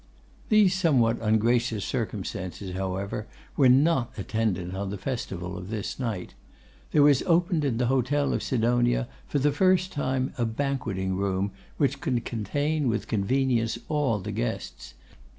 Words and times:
These 0.49 0.73
somewhat 0.73 1.19
ungracious 1.21 1.85
circumstances, 1.85 2.73
however, 2.73 3.27
were 3.55 3.69
not 3.69 4.11
attendant 4.17 4.73
on 4.75 4.89
the 4.89 4.97
festival 4.97 5.55
of 5.55 5.69
this 5.69 5.99
night. 5.99 6.33
There 6.91 7.03
was 7.03 7.21
opened 7.27 7.63
in 7.63 7.77
the 7.77 7.85
Hotel 7.85 8.33
of 8.33 8.41
Sidonia 8.41 9.07
for 9.27 9.37
the 9.37 9.51
first 9.51 9.91
time 9.91 10.33
a 10.39 10.45
banqueting 10.47 11.15
room 11.17 11.51
which 11.77 12.01
could 12.01 12.25
contain 12.25 12.87
with 12.87 13.07
convenience 13.07 13.77
all 13.89 14.17
the 14.17 14.31
guests. 14.31 14.95